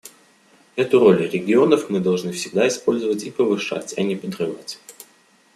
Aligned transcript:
Эту 0.75 0.97
роль 0.99 1.27
регионов 1.29 1.91
мы 1.91 1.99
должны 1.99 2.31
всегда 2.31 2.67
использовать 2.67 3.23
и 3.23 3.29
повышать, 3.29 3.93
а 3.99 4.01
не 4.01 4.15
подрывать. 4.15 4.79